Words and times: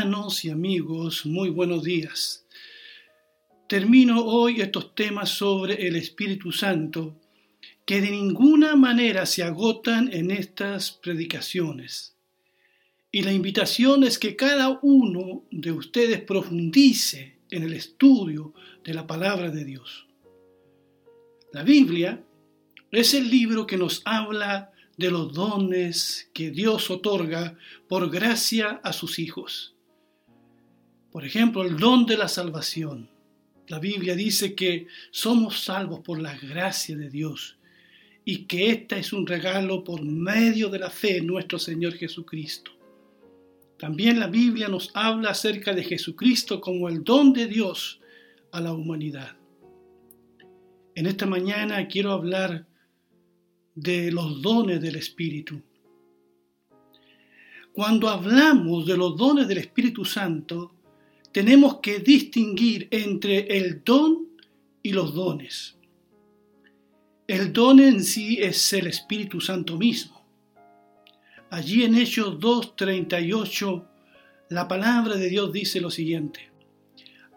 Hermanos 0.00 0.46
y 0.46 0.50
amigos, 0.50 1.26
muy 1.26 1.50
buenos 1.50 1.84
días. 1.84 2.46
Termino 3.68 4.24
hoy 4.24 4.62
estos 4.62 4.94
temas 4.94 5.28
sobre 5.28 5.86
el 5.86 5.94
Espíritu 5.94 6.52
Santo 6.52 7.20
que 7.84 8.00
de 8.00 8.10
ninguna 8.10 8.76
manera 8.76 9.26
se 9.26 9.42
agotan 9.42 10.08
en 10.10 10.30
estas 10.30 10.90
predicaciones. 10.90 12.16
Y 13.12 13.20
la 13.24 13.34
invitación 13.34 14.02
es 14.02 14.18
que 14.18 14.36
cada 14.36 14.78
uno 14.80 15.44
de 15.50 15.72
ustedes 15.72 16.22
profundice 16.22 17.36
en 17.50 17.64
el 17.64 17.74
estudio 17.74 18.54
de 18.82 18.94
la 18.94 19.06
palabra 19.06 19.50
de 19.50 19.66
Dios. 19.66 20.06
La 21.52 21.62
Biblia 21.62 22.24
es 22.90 23.12
el 23.12 23.28
libro 23.28 23.66
que 23.66 23.76
nos 23.76 24.00
habla 24.06 24.72
de 24.96 25.10
los 25.10 25.34
dones 25.34 26.30
que 26.32 26.50
Dios 26.50 26.90
otorga 26.90 27.58
por 27.86 28.10
gracia 28.10 28.80
a 28.82 28.94
sus 28.94 29.18
hijos. 29.18 29.74
Por 31.10 31.24
ejemplo, 31.24 31.64
el 31.64 31.76
don 31.76 32.06
de 32.06 32.16
la 32.16 32.28
salvación. 32.28 33.08
La 33.68 33.78
Biblia 33.78 34.14
dice 34.14 34.54
que 34.54 34.86
somos 35.10 35.60
salvos 35.60 36.00
por 36.00 36.20
la 36.20 36.36
gracia 36.36 36.96
de 36.96 37.08
Dios 37.08 37.56
y 38.24 38.44
que 38.46 38.70
esta 38.70 38.96
es 38.96 39.12
un 39.12 39.26
regalo 39.26 39.82
por 39.84 40.02
medio 40.02 40.68
de 40.68 40.78
la 40.78 40.90
fe 40.90 41.18
en 41.18 41.26
nuestro 41.26 41.58
Señor 41.58 41.94
Jesucristo. 41.94 42.72
También 43.78 44.20
la 44.20 44.26
Biblia 44.26 44.68
nos 44.68 44.90
habla 44.94 45.30
acerca 45.30 45.72
de 45.72 45.84
Jesucristo 45.84 46.60
como 46.60 46.88
el 46.88 47.02
don 47.02 47.32
de 47.32 47.46
Dios 47.46 48.00
a 48.52 48.60
la 48.60 48.72
humanidad. 48.72 49.36
En 50.94 51.06
esta 51.06 51.26
mañana 51.26 51.86
quiero 51.88 52.12
hablar 52.12 52.66
de 53.74 54.12
los 54.12 54.42
dones 54.42 54.82
del 54.82 54.96
Espíritu. 54.96 55.62
Cuando 57.72 58.08
hablamos 58.08 58.84
de 58.84 58.96
los 58.96 59.16
dones 59.16 59.48
del 59.48 59.58
Espíritu 59.58 60.04
Santo, 60.04 60.74
tenemos 61.32 61.78
que 61.80 62.00
distinguir 62.00 62.88
entre 62.90 63.56
el 63.56 63.82
don 63.84 64.28
y 64.82 64.92
los 64.92 65.14
dones. 65.14 65.76
El 67.26 67.52
don 67.52 67.78
en 67.78 68.02
sí 68.02 68.38
es 68.40 68.72
el 68.72 68.88
Espíritu 68.88 69.40
Santo 69.40 69.76
mismo. 69.76 70.20
Allí 71.50 71.84
en 71.84 71.96
Hechos 71.96 72.38
2.38, 72.38 73.86
la 74.50 74.66
palabra 74.66 75.14
de 75.16 75.28
Dios 75.28 75.52
dice 75.52 75.80
lo 75.80 75.90
siguiente. 75.90 76.50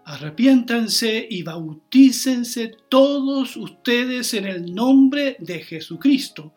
Arrepiéntanse 0.05 1.27
y 1.30 1.44
bautícense 1.44 2.71
todos 2.89 3.55
ustedes 3.55 4.33
en 4.33 4.45
el 4.45 4.73
nombre 4.73 5.38
de 5.39 5.59
Jesucristo, 5.59 6.53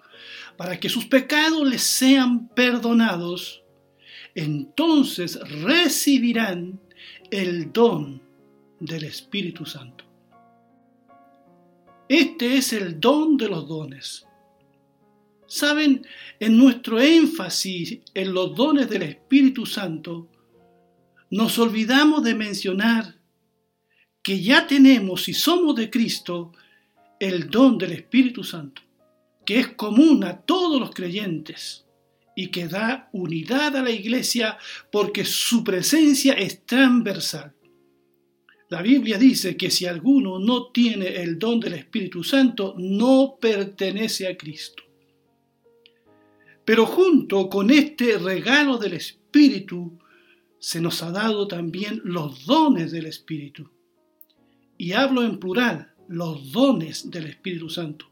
para 0.57 0.81
que 0.81 0.89
sus 0.89 1.05
pecados 1.05 1.69
les 1.69 1.83
sean 1.83 2.49
perdonados. 2.49 3.63
Entonces 4.35 5.39
recibirán 5.63 6.81
el 7.31 7.73
don 7.73 8.21
del 8.81 9.05
Espíritu 9.05 9.65
Santo. 9.65 10.05
Este 12.09 12.57
es 12.57 12.73
el 12.73 13.01
don 13.01 13.37
de 13.37 13.49
los 13.49 13.67
dones. 13.67 14.27
Saben, 15.47 16.07
en 16.41 16.59
nuestro 16.59 17.01
énfasis 17.01 18.01
en 18.15 18.35
los 18.35 18.55
dones 18.55 18.89
del 18.89 19.03
Espíritu 19.03 19.65
Santo, 19.67 20.29
nos 21.31 21.59
olvidamos 21.59 22.23
de 22.23 22.35
mencionar 22.35 23.17
que 24.23 24.41
ya 24.41 24.67
tenemos, 24.67 25.25
si 25.25 25.35
somos 25.35 25.77
de 25.77 25.91
Cristo, 25.91 26.53
el 27.19 27.49
don 27.49 27.79
del 27.79 27.93
Espíritu 27.93 28.45
Santo, 28.45 28.83
que 29.45 29.61
es 29.61 29.69
común 29.69 30.25
a 30.25 30.41
todos 30.41 30.81
los 30.81 30.91
creyentes 30.91 31.86
y 32.37 32.49
que 32.49 32.69
da 32.69 33.09
unidad 33.13 33.75
a 33.75 33.83
la 33.83 33.91
iglesia 33.91 34.57
porque 34.93 35.25
su 35.25 35.65
presencia 35.65 36.35
es 36.35 36.65
transversal. 36.65 37.55
La 38.69 38.83
Biblia 38.83 39.19
dice 39.19 39.57
que 39.57 39.71
si 39.71 39.87
alguno 39.87 40.39
no 40.39 40.71
tiene 40.71 41.23
el 41.23 41.39
don 41.39 41.59
del 41.59 41.75
Espíritu 41.75 42.23
Santo, 42.23 42.75
no 42.77 43.39
pertenece 43.41 44.29
a 44.29 44.37
Cristo. 44.37 44.85
Pero 46.65 46.85
junto 46.85 47.49
con 47.49 47.71
este 47.71 48.19
regalo 48.19 48.77
del 48.77 48.95
Espíritu, 48.95 49.99
se 50.59 50.81
nos 50.81 51.03
ha 51.03 51.11
dado 51.11 51.49
también 51.49 52.01
los 52.05 52.45
dones 52.45 52.93
del 52.93 53.07
Espíritu 53.07 53.71
y 54.77 54.93
hablo 54.93 55.23
en 55.23 55.39
plural, 55.39 55.95
los 56.09 56.53
dones 56.53 57.11
del 57.11 57.27
Espíritu 57.27 57.71
Santo, 57.71 58.11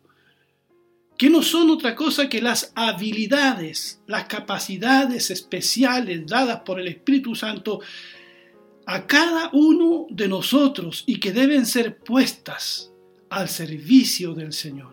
que 1.17 1.31
no 1.31 1.43
son 1.43 1.71
otra 1.71 1.95
cosa 1.95 2.29
que 2.29 2.43
las 2.43 2.73
habilidades, 2.75 4.01
las 4.07 4.25
capacidades 4.25 5.31
especiales 5.31 6.27
dadas 6.27 6.61
por 6.61 6.81
el 6.81 6.89
Espíritu 6.89 7.35
Santo 7.35 7.81
a 8.87 9.07
cada 9.07 9.51
uno 9.53 10.07
de 10.11 10.29
nosotros 10.29 11.05
y 11.07 11.19
que 11.21 11.33
deben 11.33 11.67
ser 11.67 11.99
puestas 11.99 12.93
al 13.31 13.49
servicio 13.49 14.35
del 14.35 14.53
Señor. 14.53 14.93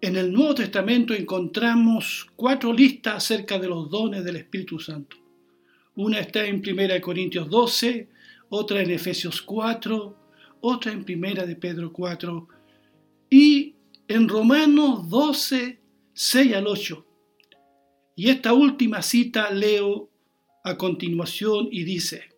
En 0.00 0.16
el 0.16 0.32
Nuevo 0.32 0.54
Testamento 0.54 1.12
encontramos 1.12 2.28
cuatro 2.36 2.72
listas 2.72 3.16
acerca 3.16 3.58
de 3.58 3.66
los 3.66 3.90
dones 3.90 4.22
del 4.22 4.36
Espíritu 4.36 4.78
Santo. 4.78 5.16
Una 5.96 6.20
está 6.20 6.44
en 6.44 6.62
1 6.64 7.00
Corintios 7.00 7.50
12, 7.50 8.08
otra 8.50 8.80
en 8.80 8.90
Efesios 8.92 9.42
4, 9.42 10.16
otra 10.60 10.92
en 10.92 11.04
Primera 11.04 11.44
de 11.44 11.56
Pedro 11.56 11.92
4 11.92 12.48
y 13.30 13.74
en 14.08 14.28
Romanos 14.28 15.08
12, 15.08 15.80
6 16.14 16.54
al 16.54 16.66
8. 16.66 17.06
Y 18.16 18.30
esta 18.30 18.52
última 18.52 19.02
cita 19.02 19.50
leo 19.50 20.10
a 20.64 20.76
continuación 20.76 21.68
y 21.70 21.84
dice, 21.84 22.30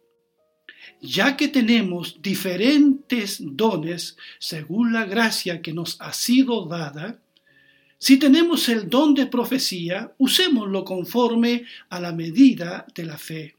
ya 1.00 1.36
que 1.36 1.48
tenemos 1.48 2.20
diferentes 2.20 3.38
dones 3.40 4.16
según 4.38 4.92
la 4.92 5.04
gracia 5.04 5.62
que 5.62 5.72
nos 5.72 5.96
ha 6.00 6.12
sido 6.12 6.66
dada, 6.66 7.22
si 7.98 8.18
tenemos 8.18 8.68
el 8.68 8.88
don 8.88 9.14
de 9.14 9.26
profecía, 9.26 10.14
usémoslo 10.18 10.84
conforme 10.84 11.64
a 11.88 12.00
la 12.00 12.12
medida 12.12 12.86
de 12.94 13.04
la 13.04 13.18
fe. 13.18 13.56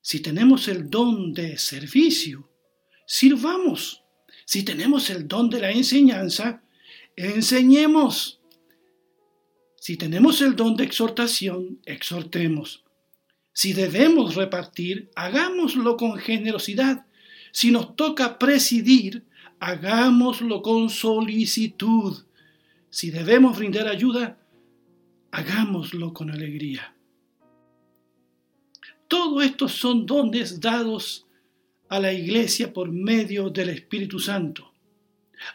Si 0.00 0.20
tenemos 0.20 0.68
el 0.68 0.88
don 0.88 1.34
de 1.34 1.58
servicio, 1.58 2.48
sirvamos. 3.06 4.02
Si 4.44 4.62
tenemos 4.62 5.10
el 5.10 5.28
don 5.28 5.50
de 5.50 5.60
la 5.60 5.70
enseñanza, 5.70 6.62
enseñemos. 7.26 8.40
Si 9.76 9.96
tenemos 9.96 10.40
el 10.42 10.56
don 10.56 10.76
de 10.76 10.84
exhortación, 10.84 11.80
exhortemos. 11.84 12.84
Si 13.52 13.72
debemos 13.72 14.36
repartir, 14.36 15.10
hagámoslo 15.16 15.96
con 15.96 16.16
generosidad. 16.18 17.06
Si 17.52 17.70
nos 17.70 17.96
toca 17.96 18.38
presidir, 18.38 19.26
hagámoslo 19.58 20.62
con 20.62 20.90
solicitud. 20.90 22.16
Si 22.90 23.10
debemos 23.10 23.58
brindar 23.58 23.88
ayuda, 23.88 24.38
hagámoslo 25.30 26.12
con 26.12 26.30
alegría. 26.30 26.94
Todo 29.08 29.42
estos 29.42 29.72
son 29.72 30.06
dones 30.06 30.60
dados 30.60 31.26
a 31.88 31.98
la 31.98 32.12
iglesia 32.12 32.72
por 32.72 32.90
medio 32.90 33.50
del 33.50 33.70
Espíritu 33.70 34.18
Santo. 34.20 34.69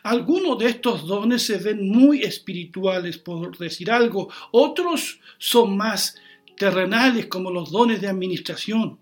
Algunos 0.03 0.57
de 0.59 0.67
estos 0.67 1.05
dones 1.05 1.43
se 1.43 1.57
ven 1.57 1.87
muy 1.87 2.21
espirituales, 2.21 3.17
por 3.17 3.57
decir 3.57 3.91
algo, 3.91 4.29
otros 4.51 5.19
son 5.37 5.77
más 5.77 6.15
terrenales 6.57 7.27
como 7.27 7.51
los 7.51 7.71
dones 7.71 8.01
de 8.01 8.07
administración, 8.07 8.99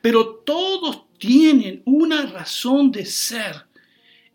pero 0.00 0.36
todos 0.44 1.04
tienen 1.18 1.82
una 1.84 2.26
razón 2.26 2.92
de 2.92 3.06
ser 3.06 3.66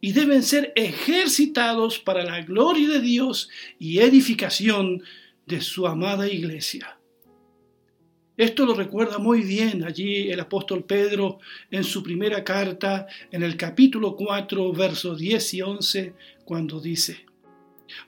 y 0.02 0.12
deben 0.12 0.44
ser 0.44 0.74
ejercitados 0.76 2.00
para 2.00 2.24
la 2.24 2.42
gloria 2.42 2.90
de 2.90 3.02
Dios 3.02 3.50
y 3.78 4.00
edificación 4.00 5.04
de 5.46 5.62
su 5.62 5.88
amada 5.88 6.28
iglesia. 6.28 6.99
Esto 8.40 8.66
lo 8.66 8.74
recuerda 8.74 9.18
muy 9.18 9.42
bien 9.42 9.84
allí 9.84 10.32
el 10.32 10.40
apóstol 10.40 10.86
Pedro 10.86 11.40
en 11.70 11.84
su 11.84 12.02
primera 12.02 12.42
carta, 12.42 13.06
en 13.34 13.44
el 13.44 13.58
capítulo 13.58 14.16
4, 14.16 14.72
versos 14.72 15.20
10 15.20 15.54
y 15.56 15.62
11, 15.62 16.14
cuando 16.46 16.80
dice, 16.80 17.26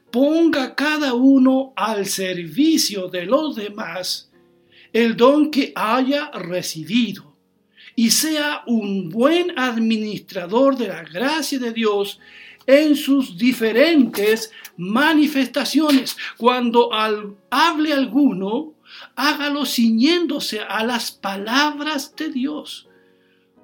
ponga 0.09 0.73
cada 0.73 1.15
uno 1.15 1.73
al 1.75 2.05
servicio 2.05 3.09
de 3.09 3.25
los 3.25 3.57
demás 3.57 4.31
el 4.93 5.17
don 5.17 5.51
que 5.51 5.73
haya 5.75 6.31
recibido 6.31 7.35
y 7.97 8.11
sea 8.11 8.63
un 8.67 9.09
buen 9.09 9.59
administrador 9.59 10.77
de 10.77 10.87
la 10.87 11.03
gracia 11.03 11.59
de 11.59 11.73
Dios 11.73 12.21
en 12.65 12.95
sus 12.95 13.37
diferentes 13.37 14.49
manifestaciones. 14.77 16.15
Cuando 16.37 16.89
hable 16.93 17.91
alguno, 17.91 18.75
hágalo 19.15 19.65
ciñéndose 19.65 20.61
a 20.61 20.83
las 20.83 21.11
palabras 21.11 22.15
de 22.15 22.29
Dios. 22.29 22.87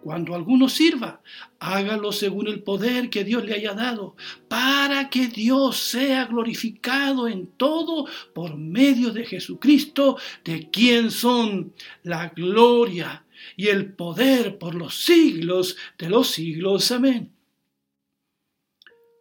cuando 0.04 0.36
alguno 0.36 0.70
sirva, 0.70 1.22
hágalo 1.60 2.14
según 2.14 2.48
el 2.48 2.64
poder 2.64 3.10
que 3.10 3.26
Dios 3.26 3.44
le 3.44 3.56
haya 3.56 3.74
dado, 3.74 4.16
para 4.48 5.10
que 5.10 5.28
Dios 5.28 5.78
sea 5.78 6.26
glorificado 6.28 7.28
en 7.28 7.48
todo 7.48 8.06
por 8.34 8.56
medio 8.56 9.12
de 9.12 9.26
Jesucristo, 9.26 10.18
de 10.46 10.70
quien 10.70 11.12
son 11.12 11.74
la 12.04 12.30
gloria 12.30 13.26
y 13.58 13.68
el 13.68 13.92
poder 13.92 14.58
por 14.58 14.76
los 14.76 14.96
siglos 15.04 15.76
de 15.98 16.10
los 16.10 16.30
siglos. 16.30 16.90
Amén. 16.92 17.34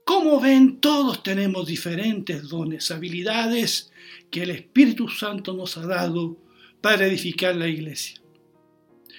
Como 0.04 0.38
ven, 0.38 0.78
todos 0.78 1.24
tenemos 1.24 1.66
diferentes 1.66 2.48
dones, 2.48 2.92
habilidades 2.92 3.90
que 4.30 4.42
el 4.42 4.50
Espíritu 4.50 5.08
Santo 5.08 5.52
nos 5.54 5.76
ha 5.76 5.86
dado 5.86 6.36
para 6.80 7.06
edificar 7.06 7.56
la 7.56 7.68
iglesia 7.68 8.20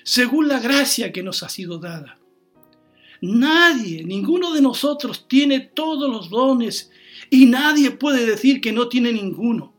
según 0.08 0.48
la 0.48 0.62
gracia 0.62 1.12
que 1.12 1.22
nos 1.22 1.44
ha 1.44 1.50
sido 1.50 1.80
dada. 1.80 2.18
Nadie, 3.20 4.06
ninguno 4.06 4.54
de 4.54 4.62
nosotros 4.62 5.28
tiene 5.28 5.60
todos 5.60 6.10
los 6.10 6.30
dones 6.30 6.90
y 7.30 7.46
nadie 7.46 7.92
puede 7.92 8.26
decir 8.26 8.62
que 8.62 8.72
no 8.72 8.88
tiene 8.88 9.12
ninguno. 9.12 9.74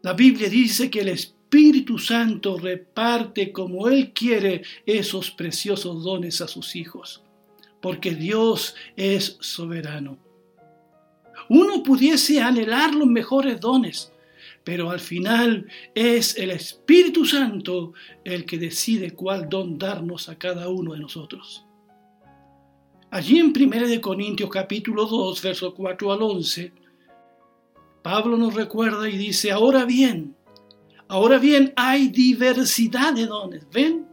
La 0.00 0.14
Biblia 0.14 0.48
dice 0.48 0.90
que 0.90 1.00
el 1.00 1.08
Espíritu 1.08 1.98
Santo 1.98 2.56
reparte 2.56 3.52
como 3.52 3.88
Él 3.88 4.14
quiere 4.14 4.62
esos 4.86 5.30
preciosos 5.30 6.02
dones 6.02 6.40
a 6.40 6.48
sus 6.48 6.74
hijos, 6.74 7.22
porque 7.82 8.14
Dios 8.14 8.74
es 8.96 9.36
soberano. 9.40 10.16
Uno 11.50 11.82
pudiese 11.82 12.40
anhelar 12.40 12.94
los 12.94 13.08
mejores 13.08 13.58
dones, 13.58 14.12
pero 14.62 14.88
al 14.88 15.00
final 15.00 15.66
es 15.96 16.38
el 16.38 16.52
Espíritu 16.52 17.24
Santo 17.24 17.92
el 18.22 18.44
que 18.44 18.56
decide 18.56 19.10
cuál 19.10 19.48
don 19.48 19.76
darnos 19.76 20.28
a 20.28 20.38
cada 20.38 20.68
uno 20.68 20.92
de 20.92 21.00
nosotros. 21.00 21.66
Allí 23.10 23.40
en 23.40 23.46
1 23.46 24.00
Corintios 24.00 24.48
capítulo 24.48 25.06
2, 25.06 25.42
verso 25.42 25.74
4 25.74 26.12
al 26.12 26.22
11, 26.22 26.72
Pablo 28.00 28.36
nos 28.36 28.54
recuerda 28.54 29.08
y 29.08 29.16
dice, 29.18 29.50
ahora 29.50 29.84
bien, 29.84 30.36
ahora 31.08 31.38
bien 31.38 31.72
hay 31.74 32.10
diversidad 32.10 33.12
de 33.12 33.26
dones, 33.26 33.66
¿ven? 33.72 34.06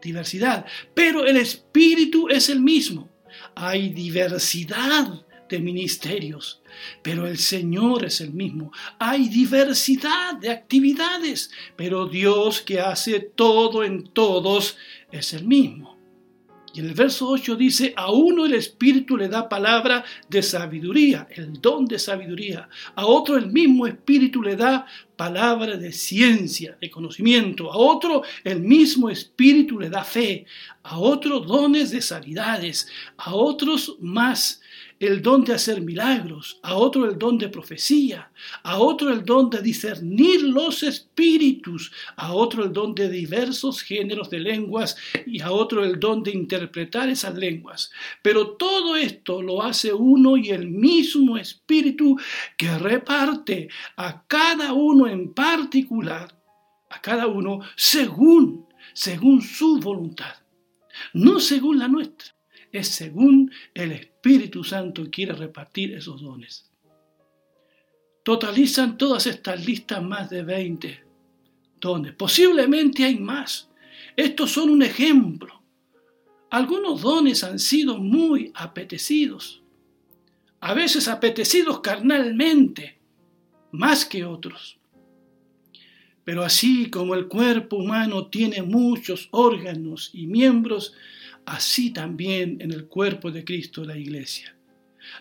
Diversidad, 0.00 0.64
pero 0.94 1.26
el 1.26 1.36
Espíritu 1.36 2.30
es 2.30 2.48
el 2.48 2.60
mismo. 2.60 3.10
Hay 3.54 3.90
diversidad 3.90 5.21
ministerios, 5.60 6.62
pero 7.02 7.26
el 7.26 7.38
Señor 7.38 8.04
es 8.04 8.20
el 8.20 8.32
mismo. 8.32 8.72
Hay 8.98 9.28
diversidad 9.28 10.36
de 10.36 10.50
actividades, 10.50 11.50
pero 11.76 12.06
Dios 12.06 12.60
que 12.60 12.80
hace 12.80 13.20
todo 13.20 13.84
en 13.84 14.04
todos 14.04 14.76
es 15.10 15.32
el 15.32 15.46
mismo. 15.46 15.92
Y 16.74 16.80
en 16.80 16.86
el 16.86 16.94
verso 16.94 17.28
8 17.28 17.56
dice, 17.56 17.92
a 17.96 18.10
uno 18.10 18.46
el 18.46 18.54
Espíritu 18.54 19.16
le 19.16 19.28
da 19.28 19.48
palabra 19.48 20.04
de 20.28 20.42
sabiduría, 20.42 21.28
el 21.30 21.60
don 21.60 21.84
de 21.84 21.98
sabiduría. 21.98 22.68
A 22.94 23.04
otro 23.04 23.36
el 23.36 23.52
mismo 23.52 23.86
Espíritu 23.86 24.42
le 24.42 24.56
da 24.56 24.86
palabra 25.14 25.76
de 25.76 25.92
ciencia, 25.92 26.78
de 26.80 26.90
conocimiento. 26.90 27.70
A 27.70 27.76
otro 27.76 28.22
el 28.42 28.60
mismo 28.60 29.10
Espíritu 29.10 29.78
le 29.78 29.90
da 29.90 30.02
fe. 30.02 30.46
A 30.82 30.98
otro 30.98 31.40
dones 31.40 31.90
de 31.90 32.00
sanidades. 32.00 32.88
A 33.18 33.34
otros 33.34 33.96
más 34.00 34.61
el 35.02 35.20
don 35.20 35.42
de 35.42 35.54
hacer 35.54 35.80
milagros, 35.80 36.60
a 36.62 36.76
otro 36.76 37.06
el 37.06 37.18
don 37.18 37.36
de 37.36 37.48
profecía, 37.48 38.30
a 38.62 38.78
otro 38.78 39.10
el 39.10 39.24
don 39.24 39.50
de 39.50 39.60
discernir 39.60 40.42
los 40.44 40.84
espíritus, 40.84 41.90
a 42.14 42.32
otro 42.32 42.62
el 42.62 42.72
don 42.72 42.94
de 42.94 43.08
diversos 43.08 43.82
géneros 43.82 44.30
de 44.30 44.38
lenguas 44.38 44.96
y 45.26 45.40
a 45.40 45.50
otro 45.50 45.84
el 45.84 45.98
don 45.98 46.22
de 46.22 46.30
interpretar 46.30 47.08
esas 47.08 47.34
lenguas. 47.34 47.90
Pero 48.22 48.52
todo 48.52 48.94
esto 48.94 49.42
lo 49.42 49.62
hace 49.62 49.92
uno 49.92 50.36
y 50.36 50.50
el 50.50 50.68
mismo 50.68 51.36
espíritu 51.36 52.16
que 52.56 52.78
reparte 52.78 53.68
a 53.96 54.24
cada 54.28 54.72
uno 54.72 55.08
en 55.08 55.34
particular, 55.34 56.40
a 56.90 57.00
cada 57.00 57.26
uno 57.26 57.60
según, 57.74 58.68
según 58.92 59.42
su 59.42 59.80
voluntad, 59.80 60.36
no 61.12 61.40
según 61.40 61.80
la 61.80 61.88
nuestra 61.88 62.32
es 62.72 62.88
según 62.88 63.52
el 63.74 63.92
Espíritu 63.92 64.64
Santo 64.64 65.04
quiere 65.10 65.34
repartir 65.34 65.94
esos 65.94 66.22
dones. 66.22 66.70
Totalizan 68.24 68.96
todas 68.96 69.26
estas 69.26 69.64
listas 69.64 70.02
más 70.02 70.30
de 70.30 70.42
20 70.42 71.04
dones. 71.80 72.14
Posiblemente 72.14 73.04
hay 73.04 73.18
más. 73.18 73.68
Estos 74.16 74.52
son 74.52 74.70
un 74.70 74.82
ejemplo. 74.82 75.62
Algunos 76.50 77.02
dones 77.02 77.44
han 77.44 77.58
sido 77.58 77.98
muy 77.98 78.52
apetecidos, 78.54 79.62
a 80.60 80.74
veces 80.74 81.08
apetecidos 81.08 81.80
carnalmente, 81.80 82.98
más 83.70 84.04
que 84.04 84.24
otros. 84.24 84.78
Pero 86.24 86.44
así 86.44 86.90
como 86.90 87.14
el 87.14 87.26
cuerpo 87.26 87.76
humano 87.76 88.26
tiene 88.26 88.62
muchos 88.62 89.28
órganos 89.30 90.10
y 90.12 90.26
miembros, 90.26 90.92
así 91.46 91.92
también 91.92 92.58
en 92.60 92.72
el 92.72 92.86
cuerpo 92.86 93.30
de 93.30 93.44
Cristo 93.44 93.84
la 93.84 93.96
iglesia, 93.96 94.56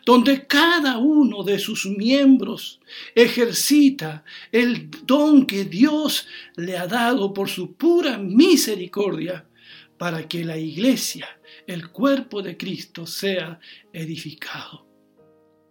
donde 0.06 0.46
cada 0.48 0.98
uno 0.98 1.44
de 1.44 1.60
sus 1.60 1.86
miembros 1.86 2.80
ejercita 3.16 4.24
el 4.52 4.90
don 5.06 5.46
que 5.46 5.66
Dios 5.66 6.28
le 6.56 6.78
ha 6.78 6.88
dado 6.88 7.34
por 7.34 7.50
su 7.50 7.76
pura 7.76 8.18
misericordia 8.18 9.46
para 9.98 10.28
que 10.28 10.44
la 10.44 10.58
iglesia, 10.58 11.28
el 11.68 11.90
cuerpo 11.90 12.42
de 12.42 12.58
Cristo, 12.58 13.06
sea 13.06 13.60
edificado. 13.94 14.88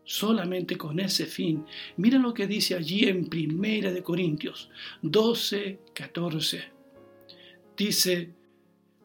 Solamente 0.05 0.76
con 0.76 0.99
ese 0.99 1.26
fin. 1.26 1.64
Mira 1.97 2.19
lo 2.19 2.35
que 2.35 2.49
dice 2.49 2.75
allí 2.75 3.05
en 3.05 3.29
Primera 3.29 3.93
de 3.93 4.02
Corintios 4.02 4.69
12, 5.02 5.81
14. 5.94 6.64
Dice, 7.76 8.35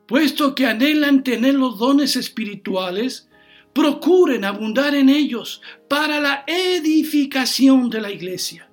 puesto 0.07 0.55
que 0.55 0.65
anhelan 0.65 1.23
tener 1.23 1.55
los 1.55 1.77
dones 1.77 2.15
espirituales, 2.15 3.29
procuren 3.73 4.45
abundar 4.45 4.95
en 4.95 5.09
ellos 5.09 5.61
para 5.89 6.19
la 6.19 6.43
edificación 6.47 7.89
de 7.89 8.01
la 8.01 8.11
iglesia. 8.11 8.69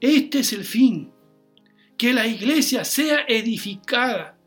Este 0.00 0.40
es 0.40 0.52
el 0.52 0.64
fin, 0.64 1.12
que 1.96 2.12
la 2.12 2.26
iglesia 2.26 2.84
sea 2.84 3.24
edificada. 3.28 4.38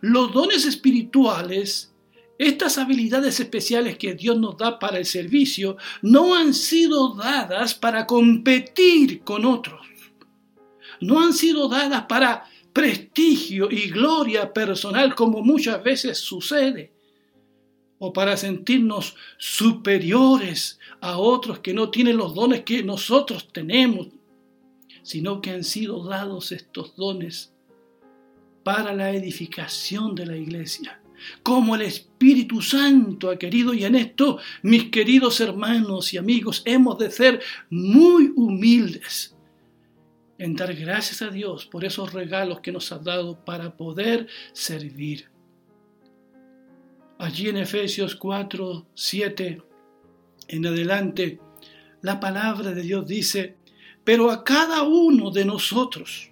Los 0.00 0.32
dones 0.32 0.64
espirituales, 0.64 1.94
estas 2.38 2.78
habilidades 2.78 3.38
especiales 3.38 3.98
que 3.98 4.14
Dios 4.14 4.38
nos 4.38 4.56
da 4.56 4.78
para 4.78 4.98
el 4.98 5.04
servicio, 5.04 5.76
no 6.02 6.34
han 6.34 6.54
sido 6.54 7.14
dadas 7.14 7.74
para 7.74 8.06
competir 8.06 9.20
con 9.20 9.44
otros. 9.44 9.86
No 11.00 11.20
han 11.20 11.34
sido 11.34 11.68
dadas 11.68 12.06
para 12.06 12.44
prestigio 12.78 13.68
y 13.72 13.90
gloria 13.90 14.52
personal 14.52 15.12
como 15.16 15.42
muchas 15.42 15.82
veces 15.82 16.16
sucede, 16.16 16.92
o 17.98 18.12
para 18.12 18.36
sentirnos 18.36 19.16
superiores 19.36 20.78
a 21.00 21.18
otros 21.18 21.58
que 21.58 21.74
no 21.74 21.90
tienen 21.90 22.16
los 22.16 22.36
dones 22.36 22.62
que 22.62 22.84
nosotros 22.84 23.48
tenemos, 23.52 24.06
sino 25.02 25.40
que 25.40 25.50
han 25.50 25.64
sido 25.64 26.04
dados 26.04 26.52
estos 26.52 26.94
dones 26.94 27.52
para 28.62 28.94
la 28.94 29.10
edificación 29.10 30.14
de 30.14 30.26
la 30.26 30.36
iglesia, 30.36 31.02
como 31.42 31.74
el 31.74 31.82
Espíritu 31.82 32.62
Santo 32.62 33.28
ha 33.28 33.40
querido, 33.40 33.74
y 33.74 33.86
en 33.86 33.96
esto, 33.96 34.38
mis 34.62 34.84
queridos 34.90 35.40
hermanos 35.40 36.14
y 36.14 36.18
amigos, 36.18 36.62
hemos 36.64 36.96
de 36.98 37.10
ser 37.10 37.42
muy 37.70 38.32
humildes 38.36 39.34
en 40.38 40.54
dar 40.54 40.74
gracias 40.74 41.20
a 41.20 41.30
Dios 41.30 41.66
por 41.66 41.84
esos 41.84 42.12
regalos 42.12 42.60
que 42.60 42.72
nos 42.72 42.90
ha 42.92 42.98
dado 42.98 43.44
para 43.44 43.76
poder 43.76 44.28
servir. 44.52 45.28
Allí 47.18 47.48
en 47.48 47.56
Efesios 47.56 48.14
4, 48.14 48.86
7 48.94 49.62
en 50.48 50.66
adelante, 50.66 51.40
la 52.02 52.20
palabra 52.20 52.70
de 52.70 52.82
Dios 52.82 53.06
dice, 53.06 53.56
pero 54.04 54.30
a 54.30 54.44
cada 54.44 54.84
uno 54.84 55.30
de 55.30 55.44
nosotros 55.44 56.30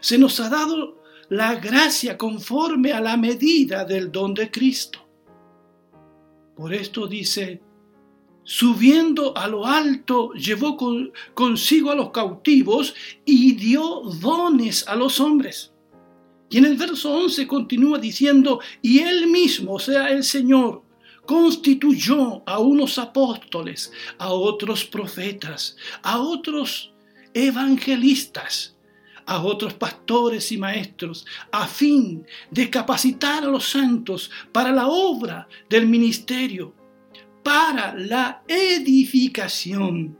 se 0.00 0.16
nos 0.16 0.38
ha 0.38 0.48
dado 0.48 1.02
la 1.28 1.56
gracia 1.56 2.16
conforme 2.16 2.92
a 2.92 3.00
la 3.00 3.16
medida 3.16 3.84
del 3.84 4.12
don 4.12 4.32
de 4.32 4.50
Cristo. 4.50 5.00
Por 6.56 6.72
esto 6.72 7.06
dice, 7.06 7.60
subiendo 8.48 9.36
a 9.36 9.46
lo 9.46 9.66
alto, 9.66 10.32
llevó 10.32 10.74
consigo 11.34 11.90
a 11.90 11.94
los 11.94 12.08
cautivos 12.12 12.94
y 13.26 13.52
dio 13.52 14.00
dones 14.22 14.88
a 14.88 14.96
los 14.96 15.20
hombres. 15.20 15.74
Y 16.48 16.56
en 16.56 16.64
el 16.64 16.78
verso 16.78 17.12
11 17.12 17.46
continúa 17.46 17.98
diciendo, 17.98 18.58
y 18.80 19.00
él 19.00 19.26
mismo, 19.26 19.74
o 19.74 19.78
sea, 19.78 20.08
el 20.08 20.24
Señor, 20.24 20.82
constituyó 21.26 22.42
a 22.46 22.58
unos 22.58 22.96
apóstoles, 22.96 23.92
a 24.16 24.32
otros 24.32 24.82
profetas, 24.86 25.76
a 26.02 26.18
otros 26.18 26.94
evangelistas, 27.34 28.78
a 29.26 29.42
otros 29.42 29.74
pastores 29.74 30.50
y 30.52 30.56
maestros, 30.56 31.26
a 31.52 31.66
fin 31.66 32.24
de 32.50 32.70
capacitar 32.70 33.44
a 33.44 33.48
los 33.48 33.68
santos 33.68 34.30
para 34.52 34.72
la 34.72 34.86
obra 34.86 35.46
del 35.68 35.86
ministerio, 35.86 36.77
para 37.48 37.94
la 37.94 38.42
edificación 38.46 40.18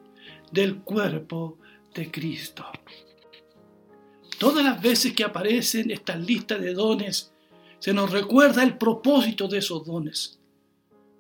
del 0.51 0.77
cuerpo 0.77 1.59
de 1.95 2.11
Cristo. 2.11 2.65
Todas 4.39 4.65
las 4.65 4.81
veces 4.81 5.13
que 5.13 5.25
aparecen 5.25 5.91
estas 5.91 6.19
listas 6.27 6.59
de 6.59 6.73
dones, 6.73 7.35
se 7.81 7.93
nos 7.93 8.11
recuerda 8.13 8.63
el 8.63 8.79
propósito 8.79 9.47
de 9.47 9.59
esos 9.59 9.85
dones, 9.85 10.41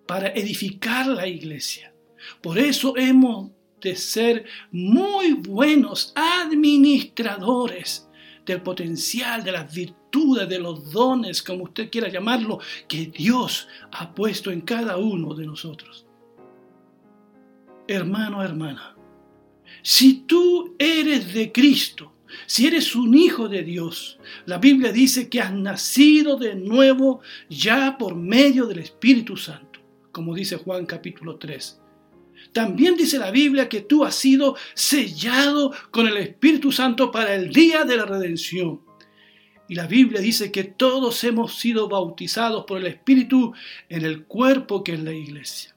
para 0.06 0.28
edificar 0.28 1.08
la 1.08 1.26
iglesia. 1.26 1.92
Por 2.40 2.58
eso 2.58 2.96
hemos 2.96 3.50
de 3.78 3.94
ser 3.94 4.46
muy 4.72 5.34
buenos 5.34 6.14
administradores 6.14 8.07
del 8.48 8.62
potencial, 8.62 9.44
de 9.44 9.52
las 9.52 9.72
virtudes, 9.72 10.48
de 10.48 10.58
los 10.58 10.90
dones, 10.90 11.42
como 11.42 11.64
usted 11.64 11.90
quiera 11.90 12.08
llamarlo, 12.08 12.58
que 12.88 13.06
Dios 13.06 13.68
ha 13.92 14.14
puesto 14.14 14.50
en 14.50 14.62
cada 14.62 14.96
uno 14.96 15.34
de 15.34 15.46
nosotros. 15.46 16.06
Hermano, 17.86 18.42
hermana, 18.42 18.96
si 19.82 20.20
tú 20.26 20.74
eres 20.78 21.32
de 21.32 21.52
Cristo, 21.52 22.12
si 22.46 22.66
eres 22.66 22.94
un 22.94 23.14
hijo 23.14 23.48
de 23.48 23.62
Dios, 23.62 24.18
la 24.46 24.58
Biblia 24.58 24.92
dice 24.92 25.28
que 25.28 25.40
has 25.40 25.52
nacido 25.52 26.36
de 26.36 26.54
nuevo 26.54 27.20
ya 27.48 27.96
por 27.98 28.14
medio 28.14 28.66
del 28.66 28.80
Espíritu 28.80 29.36
Santo, 29.36 29.80
como 30.12 30.34
dice 30.34 30.56
Juan 30.56 30.84
capítulo 30.86 31.36
3. 31.36 31.77
También 32.58 32.96
dice 32.96 33.20
la 33.20 33.30
Biblia 33.30 33.68
que 33.68 33.82
tú 33.82 34.04
has 34.04 34.16
sido 34.16 34.56
sellado 34.74 35.72
con 35.92 36.08
el 36.08 36.16
Espíritu 36.16 36.72
Santo 36.72 37.12
para 37.12 37.36
el 37.36 37.52
día 37.52 37.84
de 37.84 37.96
la 37.96 38.04
redención. 38.04 38.80
Y 39.68 39.76
la 39.76 39.86
Biblia 39.86 40.20
dice 40.20 40.50
que 40.50 40.64
todos 40.64 41.22
hemos 41.22 41.54
sido 41.54 41.88
bautizados 41.88 42.64
por 42.64 42.78
el 42.78 42.88
Espíritu 42.88 43.52
en 43.88 44.04
el 44.04 44.24
cuerpo 44.24 44.82
que 44.82 44.94
es 44.94 45.00
la 45.00 45.12
iglesia. 45.12 45.76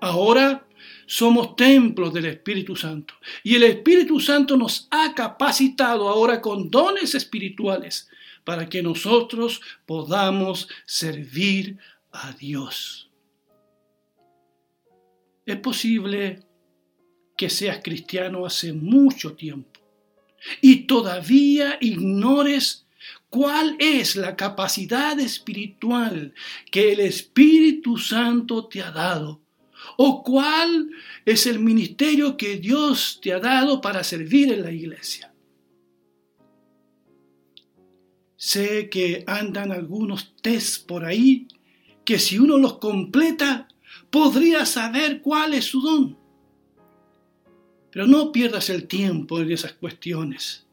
Ahora 0.00 0.66
somos 1.04 1.54
templos 1.54 2.14
del 2.14 2.24
Espíritu 2.24 2.76
Santo. 2.76 3.12
Y 3.42 3.54
el 3.56 3.64
Espíritu 3.64 4.20
Santo 4.20 4.56
nos 4.56 4.88
ha 4.90 5.12
capacitado 5.14 6.08
ahora 6.08 6.40
con 6.40 6.70
dones 6.70 7.14
espirituales 7.14 8.08
para 8.42 8.70
que 8.70 8.82
nosotros 8.82 9.60
podamos 9.84 10.66
servir 10.86 11.76
a 12.10 12.32
Dios. 12.32 13.03
Es 15.46 15.56
posible 15.56 16.40
que 17.36 17.50
seas 17.50 17.80
cristiano 17.82 18.46
hace 18.46 18.72
mucho 18.72 19.34
tiempo 19.34 19.80
y 20.60 20.86
todavía 20.86 21.78
ignores 21.80 22.86
cuál 23.28 23.76
es 23.78 24.16
la 24.16 24.36
capacidad 24.36 25.18
espiritual 25.18 26.34
que 26.70 26.92
el 26.92 27.00
Espíritu 27.00 27.98
Santo 27.98 28.66
te 28.66 28.82
ha 28.82 28.90
dado 28.90 29.42
o 29.96 30.22
cuál 30.22 30.90
es 31.24 31.46
el 31.46 31.58
ministerio 31.58 32.36
que 32.36 32.56
Dios 32.56 33.18
te 33.22 33.32
ha 33.32 33.40
dado 33.40 33.80
para 33.80 34.02
servir 34.02 34.52
en 34.52 34.62
la 34.62 34.72
iglesia. 34.72 35.32
Sé 38.36 38.88
que 38.90 39.24
andan 39.26 39.72
algunos 39.72 40.34
test 40.36 40.86
por 40.86 41.04
ahí 41.04 41.48
que 42.04 42.18
si 42.18 42.38
uno 42.38 42.58
los 42.58 42.78
completa 42.78 43.68
podría 44.14 44.64
saber 44.64 45.20
cuál 45.20 45.54
es 45.54 45.64
su 45.64 45.80
don. 45.80 46.16
Pero 47.90 48.06
no 48.06 48.30
pierdas 48.30 48.70
el 48.70 48.86
tiempo 48.86 49.40
en 49.40 49.50
esas 49.50 49.72
cuestiones. 49.72 50.64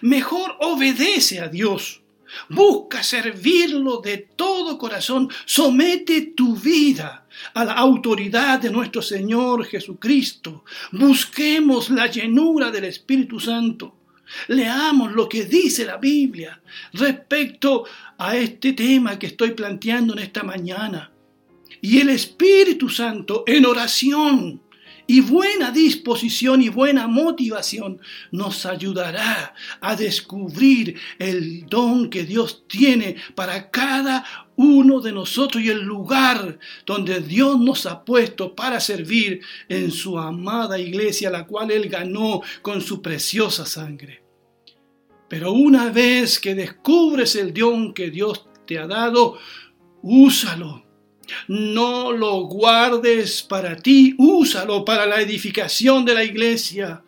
Mejor 0.00 0.56
obedece 0.58 1.38
a 1.38 1.46
Dios. 1.46 2.02
Busca 2.48 3.04
servirlo 3.04 3.98
de 3.98 4.18
todo 4.34 4.78
corazón. 4.78 5.28
Somete 5.44 6.32
tu 6.34 6.56
vida 6.56 7.28
a 7.54 7.64
la 7.64 7.74
autoridad 7.74 8.58
de 8.58 8.70
nuestro 8.70 9.00
Señor 9.00 9.64
Jesucristo. 9.64 10.64
Busquemos 10.90 11.88
la 11.88 12.08
llenura 12.08 12.72
del 12.72 12.86
Espíritu 12.86 13.38
Santo. 13.38 13.94
Leamos 14.48 15.12
lo 15.12 15.28
que 15.28 15.44
dice 15.44 15.84
la 15.84 15.98
Biblia 15.98 16.60
respecto 16.94 17.84
a 18.18 18.36
este 18.36 18.72
tema 18.72 19.20
que 19.20 19.28
estoy 19.28 19.52
planteando 19.52 20.14
en 20.14 20.18
esta 20.18 20.42
mañana. 20.42 21.11
Y 21.84 21.98
el 21.98 22.10
Espíritu 22.10 22.88
Santo 22.88 23.42
en 23.44 23.66
oración 23.66 24.62
y 25.08 25.20
buena 25.20 25.72
disposición 25.72 26.62
y 26.62 26.68
buena 26.68 27.08
motivación 27.08 28.00
nos 28.30 28.64
ayudará 28.66 29.52
a 29.80 29.96
descubrir 29.96 30.96
el 31.18 31.66
don 31.66 32.08
que 32.08 32.22
Dios 32.22 32.68
tiene 32.68 33.16
para 33.34 33.68
cada 33.68 34.24
uno 34.54 35.00
de 35.00 35.10
nosotros 35.10 35.60
y 35.60 35.70
el 35.70 35.82
lugar 35.82 36.56
donde 36.86 37.20
Dios 37.20 37.58
nos 37.58 37.84
ha 37.86 38.04
puesto 38.04 38.54
para 38.54 38.78
servir 38.78 39.40
en 39.68 39.90
su 39.90 40.16
amada 40.16 40.78
iglesia, 40.78 41.30
la 41.30 41.48
cual 41.48 41.72
Él 41.72 41.88
ganó 41.88 42.42
con 42.62 42.80
su 42.80 43.02
preciosa 43.02 43.66
sangre. 43.66 44.22
Pero 45.28 45.50
una 45.50 45.90
vez 45.90 46.38
que 46.38 46.54
descubres 46.54 47.34
el 47.34 47.52
don 47.52 47.92
que 47.92 48.08
Dios 48.08 48.46
te 48.68 48.78
ha 48.78 48.86
dado, 48.86 49.36
úsalo 50.00 50.91
no 51.48 52.12
lo 52.12 52.42
guardes 52.42 53.42
para 53.42 53.76
ti, 53.76 54.14
úsalo 54.18 54.84
para 54.84 55.06
la 55.06 55.20
edificación 55.20 56.04
de 56.04 56.14
la 56.14 56.24
iglesia, 56.24 57.02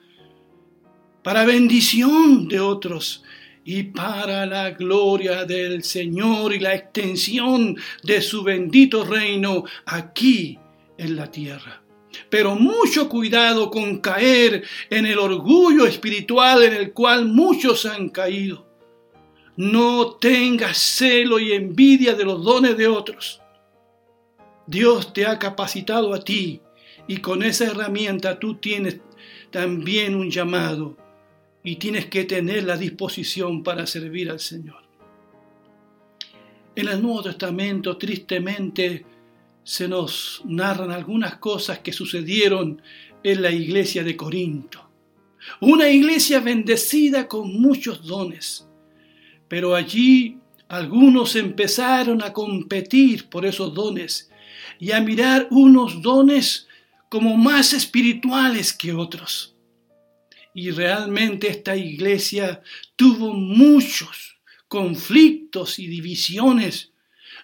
para 1.23 1.45
bendición 1.45 2.49
de 2.49 2.61
otros 2.61 3.23
y 3.64 3.83
para 3.85 4.45
la 4.45 4.71
gloria 4.73 5.45
del 5.45 5.83
Señor 5.83 6.52
y 6.52 6.61
la 6.61 6.75
extensión 6.75 7.76
de 8.02 8.21
su 8.21 8.43
bendito 8.43 9.04
reino 9.04 9.64
aquí 9.87 10.59
en 10.99 11.16
la 11.16 11.31
tierra. 11.31 11.83
Pero 12.28 12.54
mucho 12.54 13.09
cuidado 13.09 13.71
con 13.71 13.99
caer 13.99 14.64
en 14.90 15.07
el 15.07 15.19
orgullo 15.19 15.87
espiritual 15.87 16.62
en 16.62 16.75
el 16.75 16.93
cual 16.93 17.26
muchos 17.26 17.87
han 17.87 18.11
caído. 18.11 18.66
No 19.57 20.16
tengas 20.16 20.78
celo 20.78 21.38
y 21.38 21.52
envidia 21.52 22.14
de 22.14 22.25
los 22.25 22.45
dones 22.45 22.76
de 22.76 22.87
otros 22.87 23.40
Dios 24.66 25.12
te 25.12 25.26
ha 25.26 25.38
capacitado 25.38 26.14
a 26.14 26.21
ti 26.21 26.61
y 27.06 27.18
con 27.18 27.42
esa 27.42 27.66
herramienta 27.66 28.38
tú 28.38 28.56
tienes 28.56 29.00
también 29.50 30.14
un 30.14 30.30
llamado 30.30 30.97
y 31.62 31.76
tienes 31.76 32.06
que 32.06 32.25
tener 32.25 32.64
la 32.64 32.76
disposición 32.76 33.62
para 33.62 33.87
servir 33.87 34.30
al 34.30 34.40
Señor. 34.40 34.83
En 36.76 36.88
el 36.88 37.00
Nuevo 37.00 37.23
Testamento, 37.23 37.97
tristemente, 37.97 39.04
se 39.62 39.87
nos 39.87 40.42
narran 40.44 40.90
algunas 40.90 41.37
cosas 41.37 41.78
que 41.78 41.92
sucedieron 41.92 42.83
en 43.23 43.42
la 43.42 43.50
iglesia 43.50 44.02
de 44.02 44.16
Corinto. 44.16 44.80
Una 45.61 45.88
iglesia 45.88 46.40
bendecida 46.40 47.28
con 47.28 47.61
muchos 47.61 48.04
dones, 48.04 48.66
pero 49.47 49.75
allí 49.75 50.38
algunos 50.68 51.37
empezaron 51.37 52.23
a 52.23 52.33
competir 52.33 53.28
por 53.28 53.47
esos 53.47 53.73
dones 53.73 54.30
y 54.78 54.93
a 54.93 55.00
mirar 55.00 55.49
unos 55.50 56.02
dones 56.02 56.66
como 57.09 57.37
más 57.37 57.73
espirituales 57.73 58.73
que 58.73 58.93
otros. 58.93 59.54
Y 60.54 60.71
realmente 60.71 61.49
esta 61.49 61.76
iglesia 61.76 62.62
tuvo 62.97 63.33
muchos 63.33 64.38
conflictos 64.69 65.78
y 65.78 65.87
divisiones. 65.87 66.93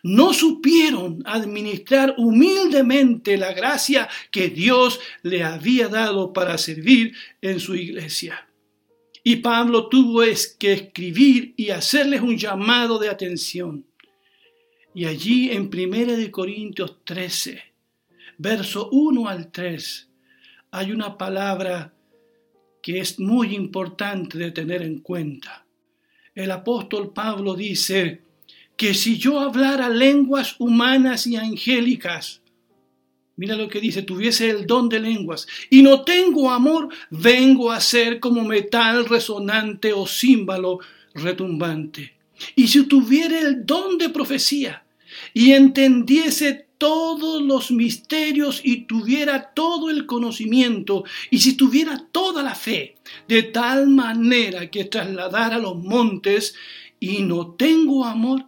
No 0.03 0.33
supieron 0.33 1.23
administrar 1.27 2.15
humildemente 2.19 3.37
la 3.37 3.53
gracia 3.53 4.09
que 4.31 4.49
Dios 4.49 4.99
le 5.23 5.43
había 5.43 5.89
dado 5.89 6.33
para 6.33 6.57
servir 6.59 7.15
en 7.43 7.61
su 7.61 7.75
iglesia. 7.75 8.49
Y 9.23 9.37
Pablo 9.37 9.89
tuvo 9.89 10.23
que 10.59 10.73
escribir 10.73 11.55
y 11.57 11.71
hacerles 11.71 12.23
un 12.23 12.39
llamado 12.39 12.99
de 12.99 13.09
atención. 13.11 13.85
Y 14.95 15.05
allí 15.05 15.51
en 15.51 15.71
1 15.73 16.31
Corintios 16.33 17.05
13, 17.05 17.63
verso 18.39 18.89
1 18.91 19.29
al 19.29 19.53
3, 19.53 20.09
hay 20.73 20.93
una 20.93 21.17
palabra 21.17 21.93
que 22.83 22.99
es 22.99 23.21
muy 23.21 23.55
importante 23.55 24.39
de 24.39 24.51
tener 24.51 24.83
en 24.83 25.01
cuenta. 25.01 25.65
El 26.35 26.51
apóstol 26.51 27.13
Pablo 27.13 27.55
dice 27.55 28.23
que 28.77 28.95
si 28.95 29.19
yo 29.19 29.41
hablara 29.41 29.89
lenguas 29.89 30.57
humanas 30.59 31.27
y 31.27 31.37
angélicas, 31.37 32.41
mira 33.37 33.55
lo 33.55 33.69
que 33.69 33.81
dice, 33.81 34.03
tuviese 34.03 34.51
el 34.51 34.67
don 34.67 34.89
de 34.89 35.01
lenguas 35.01 35.47
y 35.69 35.83
no 35.83 36.03
tengo 36.03 36.51
amor, 36.51 36.89
vengo 37.11 37.71
a 37.71 37.81
ser 37.81 38.19
como 38.21 38.43
metal 38.43 39.07
resonante 39.07 39.93
o 39.93 40.07
címbalo 40.07 40.79
retumbante. 41.15 42.20
Y 42.55 42.69
si 42.69 42.85
tuviera 42.85 43.39
el 43.39 43.65
don 43.67 43.99
de 43.99 44.09
profecía 44.09 44.85
y 45.35 45.53
entendiese 45.53 46.67
todos 46.79 47.43
los 47.43 47.71
misterios 47.71 48.63
y 48.65 48.87
tuviera 48.87 49.53
todo 49.53 49.91
el 49.91 50.07
conocimiento, 50.07 51.05
y 51.31 51.41
si 51.41 51.55
tuviera 51.55 52.03
toda 52.11 52.43
la 52.43 52.55
fe, 52.55 52.97
de 53.29 53.43
tal 53.43 53.89
manera 53.89 54.71
que 54.71 54.85
trasladara 54.87 55.59
los 55.59 55.77
montes, 55.77 56.55
y 56.99 57.23
no 57.23 57.53
tengo 57.53 58.05
amor, 58.07 58.47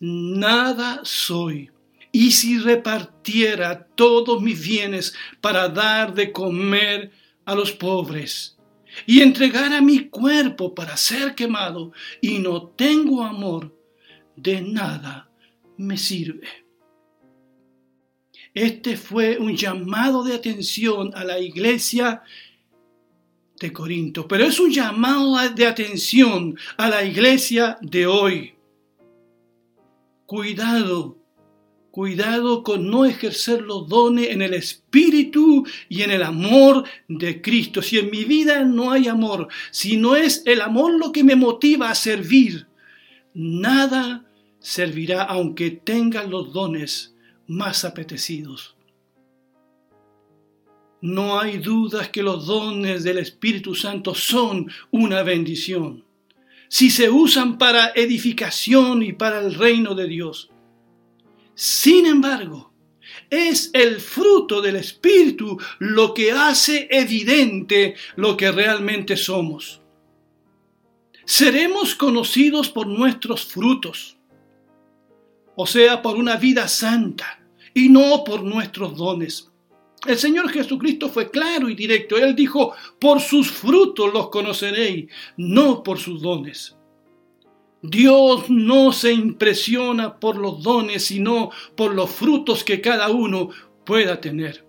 nada 0.00 1.00
soy. 1.04 1.70
Y 2.12 2.32
si 2.32 2.58
repartiera 2.58 3.86
todos 3.94 4.42
mis 4.42 4.60
bienes 4.60 5.14
para 5.40 5.68
dar 5.68 6.14
de 6.14 6.32
comer 6.32 7.10
a 7.44 7.54
los 7.54 7.72
pobres, 7.72 8.55
y 9.04 9.20
entregara 9.20 9.80
mi 9.80 10.08
cuerpo 10.08 10.74
para 10.74 10.96
ser 10.96 11.34
quemado, 11.34 11.92
y 12.20 12.38
no 12.38 12.68
tengo 12.68 13.22
amor, 13.22 13.76
de 14.36 14.62
nada 14.62 15.30
me 15.76 15.96
sirve. 15.96 16.46
Este 18.54 18.96
fue 18.96 19.36
un 19.36 19.54
llamado 19.54 20.24
de 20.24 20.34
atención 20.34 21.10
a 21.14 21.24
la 21.24 21.38
iglesia 21.38 22.22
de 23.60 23.72
Corinto, 23.72 24.26
pero 24.26 24.44
es 24.44 24.58
un 24.58 24.70
llamado 24.70 25.36
de 25.54 25.66
atención 25.66 26.56
a 26.76 26.88
la 26.88 27.04
iglesia 27.04 27.78
de 27.82 28.06
hoy. 28.06 28.54
Cuidado, 30.24 31.18
cuidado 31.96 32.62
con 32.62 32.90
no 32.90 33.06
ejercer 33.06 33.62
los 33.62 33.88
dones 33.88 34.28
en 34.28 34.42
el 34.42 34.52
espíritu 34.52 35.66
y 35.88 36.02
en 36.02 36.10
el 36.10 36.22
amor 36.24 36.84
de 37.08 37.40
Cristo. 37.40 37.80
Si 37.80 37.98
en 37.98 38.10
mi 38.10 38.24
vida 38.24 38.64
no 38.64 38.90
hay 38.90 39.08
amor, 39.08 39.48
si 39.70 39.96
no 39.96 40.14
es 40.14 40.42
el 40.44 40.60
amor 40.60 40.92
lo 40.92 41.10
que 41.10 41.24
me 41.24 41.36
motiva 41.36 41.88
a 41.88 41.94
servir, 41.94 42.66
nada 43.32 44.26
servirá 44.60 45.22
aunque 45.22 45.70
tenga 45.70 46.24
los 46.24 46.52
dones 46.52 47.14
más 47.46 47.82
apetecidos. 47.86 48.76
No 51.00 51.40
hay 51.40 51.56
dudas 51.56 52.10
que 52.10 52.22
los 52.22 52.44
dones 52.44 53.04
del 53.04 53.16
Espíritu 53.16 53.74
Santo 53.74 54.14
son 54.14 54.70
una 54.90 55.22
bendición. 55.22 56.04
Si 56.68 56.90
se 56.90 57.08
usan 57.08 57.56
para 57.56 57.92
edificación 57.94 59.02
y 59.02 59.14
para 59.14 59.40
el 59.40 59.54
reino 59.54 59.94
de 59.94 60.08
Dios. 60.08 60.50
Sin 61.56 62.04
embargo, 62.04 62.70
es 63.30 63.70
el 63.72 63.98
fruto 63.98 64.60
del 64.60 64.76
Espíritu 64.76 65.58
lo 65.78 66.12
que 66.12 66.30
hace 66.30 66.86
evidente 66.90 67.94
lo 68.16 68.36
que 68.36 68.52
realmente 68.52 69.16
somos. 69.16 69.80
Seremos 71.24 71.94
conocidos 71.94 72.68
por 72.68 72.86
nuestros 72.86 73.46
frutos, 73.46 74.18
o 75.56 75.66
sea, 75.66 76.02
por 76.02 76.16
una 76.16 76.36
vida 76.36 76.68
santa 76.68 77.40
y 77.72 77.88
no 77.88 78.22
por 78.22 78.42
nuestros 78.42 78.94
dones. 78.94 79.50
El 80.06 80.18
Señor 80.18 80.50
Jesucristo 80.50 81.08
fue 81.08 81.30
claro 81.30 81.70
y 81.70 81.74
directo. 81.74 82.18
Él 82.18 82.36
dijo, 82.36 82.74
por 83.00 83.18
sus 83.18 83.50
frutos 83.50 84.12
los 84.12 84.28
conoceréis, 84.28 85.10
no 85.38 85.82
por 85.82 85.98
sus 85.98 86.20
dones. 86.20 86.76
Dios 87.82 88.48
no 88.48 88.92
se 88.92 89.12
impresiona 89.12 90.18
por 90.18 90.36
los 90.36 90.62
dones, 90.62 91.04
sino 91.04 91.50
por 91.76 91.94
los 91.94 92.10
frutos 92.10 92.64
que 92.64 92.80
cada 92.80 93.08
uno 93.08 93.50
pueda 93.84 94.20
tener. 94.20 94.64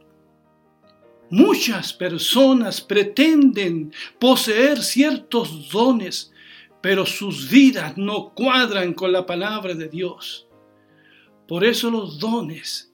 Muchas 1.30 1.92
personas 1.92 2.80
pretenden 2.80 3.92
poseer 4.20 4.82
ciertos 4.82 5.70
dones, 5.70 6.32
pero 6.82 7.06
sus 7.06 7.50
vidas 7.50 7.98
no 7.98 8.34
cuadran 8.34 8.94
con 8.94 9.12
la 9.12 9.26
palabra 9.26 9.74
de 9.74 9.90
Dios. 9.90 10.48
Por 11.48 11.66
eso 11.66 11.92
los 11.92 12.20
dones 12.20 12.94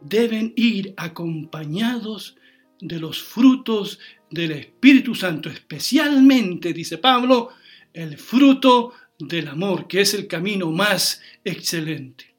deben 0.00 0.52
ir 0.56 0.94
acompañados 0.96 2.36
de 2.80 2.98
los 2.98 3.22
frutos 3.22 3.98
del 4.30 4.52
Espíritu 4.52 5.14
Santo, 5.14 5.50
especialmente, 5.50 6.72
dice 6.72 6.98
Pablo, 6.98 7.50
el 7.92 8.16
fruto 8.16 8.92
del 9.20 9.48
amor, 9.48 9.86
que 9.86 10.00
es 10.00 10.14
el 10.14 10.26
camino 10.26 10.70
más 10.70 11.20
excelente. 11.44 12.34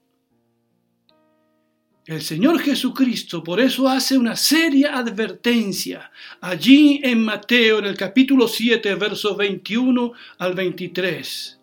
El 2.06 2.22
Señor 2.22 2.60
Jesucristo 2.60 3.44
por 3.44 3.60
eso 3.60 3.88
hace 3.88 4.18
una 4.18 4.36
seria 4.36 4.98
advertencia 4.98 6.12
allí 6.42 7.00
en 7.04 7.24
Mateo 7.24 7.80
en 7.80 7.86
el 7.86 7.96
capítulo 7.96 8.48
7, 8.48 8.96
versos 8.96 9.38
21 9.38 10.12
al 10.40 10.54
23. 10.54 11.60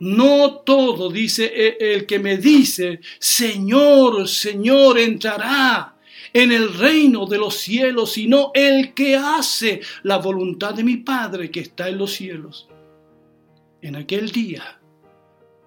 No 0.00 0.62
todo, 0.64 1.10
dice 1.10 1.50
e, 1.54 1.94
el 1.94 2.06
que 2.06 2.18
me 2.18 2.36
dice, 2.36 3.00
Señor, 3.18 4.28
Señor, 4.28 4.98
entrará 4.98 5.96
en 6.32 6.52
el 6.52 6.72
reino 6.74 7.26
de 7.26 7.38
los 7.38 7.56
cielos, 7.56 8.12
sino 8.12 8.52
el 8.54 8.94
que 8.94 9.16
hace 9.16 9.80
la 10.04 10.18
voluntad 10.18 10.74
de 10.74 10.84
mi 10.84 10.98
Padre 10.98 11.50
que 11.50 11.60
está 11.60 11.88
en 11.88 11.98
los 11.98 12.12
cielos. 12.12 12.69
En 13.82 13.96
aquel 13.96 14.30
día, 14.30 14.80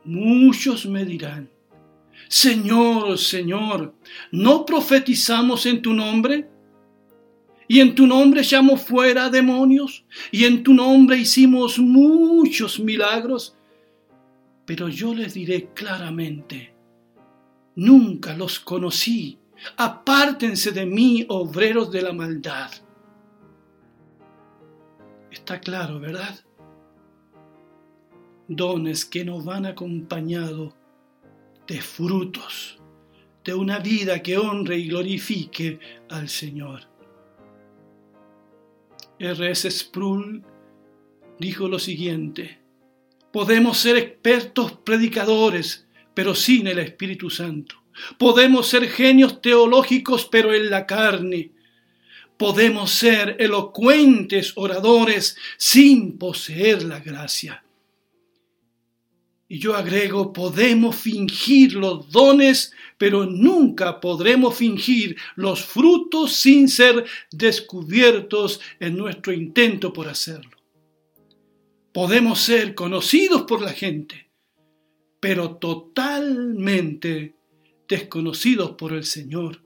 muchos 0.04 0.86
me 0.86 1.04
dirán, 1.04 1.50
Señor, 2.28 3.18
Señor, 3.18 3.96
¿no 4.32 4.66
profetizamos 4.66 5.66
en 5.66 5.82
tu 5.82 5.94
nombre? 5.94 6.50
Y 7.68 7.80
en 7.80 7.96
tu 7.96 8.06
nombre 8.06 8.42
echamos 8.42 8.82
fuera 8.82 9.30
demonios, 9.30 10.06
y 10.32 10.46
en 10.46 10.64
tu 10.64 10.74
nombre 10.74 11.18
hicimos 11.18 11.80
muchos 11.80 12.80
milagros. 12.80 13.56
Pero 14.66 14.90
yo 14.90 15.14
les 15.14 15.34
diré 15.34 15.70
claramente, 15.74 16.74
nunca 17.76 18.36
los 18.36 18.60
conocí, 18.60 19.40
apártense 19.78 20.72
de 20.72 20.86
mí, 20.86 21.26
obreros 21.30 21.92
de 21.92 22.02
la 22.02 22.14
maldad. 22.14 22.72
Está 25.32 25.60
claro, 25.60 26.00
¿verdad? 26.00 26.40
Dones 28.48 29.06
que 29.06 29.24
nos 29.24 29.46
van 29.46 29.66
acompañados 29.66 30.74
de 31.68 31.82
frutos, 31.82 32.78
de 33.44 33.54
una 33.54 33.80
vida 33.80 34.22
que 34.22 34.38
honre 34.38 34.78
y 34.78 34.88
glorifique 34.88 35.80
al 36.10 36.30
Señor. 36.30 36.82
R.S. 39.20 39.70
Sproul 39.72 40.44
dijo 41.40 41.68
lo 41.68 41.80
siguiente, 41.80 42.64
Podemos 43.34 43.80
ser 43.80 43.98
expertos 43.98 44.74
predicadores, 44.74 45.88
pero 46.14 46.36
sin 46.36 46.68
el 46.68 46.78
Espíritu 46.78 47.32
Santo. 47.32 47.76
Podemos 48.20 48.68
ser 48.68 48.88
genios 48.88 49.42
teológicos, 49.42 50.28
pero 50.32 50.54
en 50.54 50.70
la 50.70 50.86
carne. 50.86 51.52
Podemos 52.38 52.92
ser 52.92 53.36
elocuentes 53.40 54.54
oradores 54.56 55.36
sin 55.58 56.20
poseer 56.20 56.84
la 56.84 57.00
gracia. 57.00 57.64
Y 59.48 59.60
yo 59.60 59.76
agrego, 59.76 60.34
podemos 60.34 60.96
fingir 60.96 61.74
los 61.74 62.10
dones, 62.10 62.74
pero 62.98 63.26
nunca 63.26 64.00
podremos 64.00 64.56
fingir 64.56 65.18
los 65.36 65.64
frutos 65.64 66.34
sin 66.34 66.70
ser 66.70 67.06
descubiertos 67.32 68.62
en 68.80 68.98
nuestro 68.98 69.34
intento 69.34 69.92
por 69.94 70.08
hacerlo. 70.08 70.58
Podemos 71.94 72.40
ser 72.40 72.74
conocidos 72.74 73.44
por 73.44 73.62
la 73.62 73.74
gente, 73.74 74.32
pero 75.20 75.58
totalmente 75.58 77.36
desconocidos 77.88 78.72
por 78.72 78.94
el 78.94 79.04
Señor. 79.04 79.62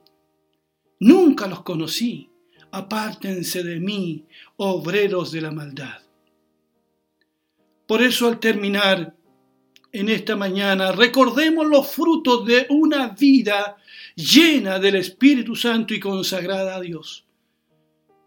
Nunca 1.00 1.46
los 1.46 1.62
conocí. 1.62 2.30
Apártense 2.70 3.62
de 3.62 3.80
mí, 3.80 4.26
obreros 4.56 5.32
de 5.32 5.40
la 5.40 5.50
maldad. 5.50 6.02
Por 7.86 8.02
eso 8.02 8.28
al 8.28 8.38
terminar 8.38 9.16
en 9.92 10.08
esta 10.08 10.36
mañana, 10.36 10.92
recordemos 10.92 11.66
los 11.66 11.88
frutos 11.88 12.44
de 12.46 12.66
una 12.70 13.08
vida 13.08 13.76
llena 14.14 14.78
del 14.78 14.96
Espíritu 14.96 15.54
Santo 15.54 15.94
y 15.94 16.00
consagrada 16.00 16.76
a 16.76 16.80
Dios. 16.80 17.24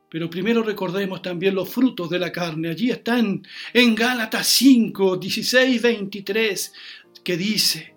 Pero 0.09 0.29
primero 0.29 0.61
recordemos 0.61 1.21
también 1.21 1.55
los 1.55 1.69
frutos 1.69 2.09
de 2.09 2.19
la 2.19 2.31
carne. 2.31 2.69
Allí 2.69 2.91
están 2.91 3.47
en 3.73 3.95
Gálatas 3.95 4.47
5, 4.47 5.17
16, 5.17 5.81
23, 5.81 6.73
que 7.23 7.37
dice, 7.37 7.90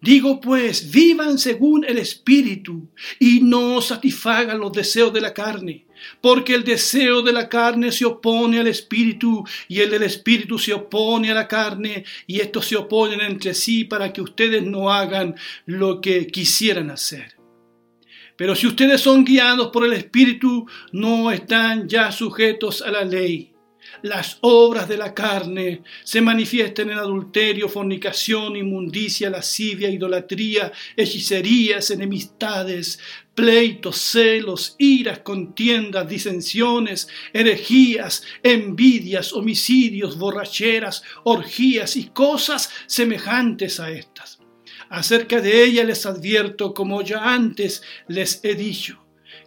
Digo 0.00 0.40
pues, 0.40 0.90
vivan 0.90 1.38
según 1.38 1.84
el 1.84 1.98
Espíritu 1.98 2.88
y 3.18 3.40
no 3.40 3.82
satisfagan 3.82 4.58
los 4.58 4.72
deseos 4.72 5.12
de 5.12 5.20
la 5.20 5.34
carne, 5.34 5.84
porque 6.22 6.54
el 6.54 6.64
deseo 6.64 7.20
de 7.20 7.34
la 7.34 7.50
carne 7.50 7.92
se 7.92 8.06
opone 8.06 8.60
al 8.60 8.66
Espíritu 8.66 9.44
y 9.68 9.80
el 9.80 9.90
del 9.90 10.04
Espíritu 10.04 10.58
se 10.58 10.72
opone 10.72 11.30
a 11.30 11.34
la 11.34 11.46
carne 11.46 12.04
y 12.26 12.40
estos 12.40 12.66
se 12.66 12.76
oponen 12.76 13.20
entre 13.20 13.52
sí 13.52 13.84
para 13.84 14.10
que 14.10 14.22
ustedes 14.22 14.62
no 14.62 14.90
hagan 14.90 15.34
lo 15.66 16.00
que 16.00 16.26
quisieran 16.28 16.90
hacer. 16.90 17.36
Pero 18.36 18.54
si 18.54 18.66
ustedes 18.66 19.02
son 19.02 19.22
guiados 19.22 19.68
por 19.68 19.84
el 19.84 19.92
Espíritu, 19.92 20.66
no 20.92 21.30
están 21.30 21.86
ya 21.86 22.10
sujetos 22.10 22.80
a 22.80 22.90
la 22.90 23.04
ley. 23.04 23.49
Las 24.02 24.38
obras 24.40 24.88
de 24.88 24.96
la 24.96 25.14
carne 25.14 25.82
se 26.04 26.20
manifiestan 26.20 26.90
en 26.90 26.98
adulterio, 26.98 27.68
fornicación, 27.68 28.56
inmundicia, 28.56 29.30
lascivia, 29.30 29.90
idolatría, 29.90 30.72
hechicerías, 30.96 31.90
enemistades, 31.90 32.98
pleitos, 33.34 33.96
celos, 33.96 34.74
iras, 34.78 35.20
contiendas, 35.20 36.08
disensiones, 36.08 37.08
herejías, 37.32 38.22
envidias, 38.42 39.32
homicidios, 39.32 40.18
borracheras, 40.18 41.02
orgías 41.24 41.96
y 41.96 42.08
cosas 42.08 42.70
semejantes 42.86 43.80
a 43.80 43.90
estas. 43.90 44.40
Acerca 44.90 45.40
de 45.40 45.62
ellas 45.64 45.86
les 45.86 46.04
advierto, 46.04 46.74
como 46.74 47.02
ya 47.02 47.32
antes 47.32 47.82
les 48.08 48.40
he 48.44 48.54
dicho, 48.54 49.00